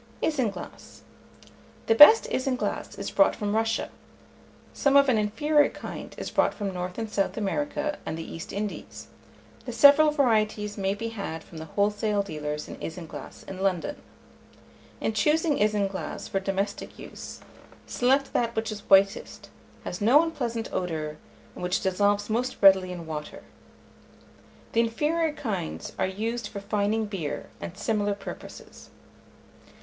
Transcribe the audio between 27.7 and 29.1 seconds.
similar purposes.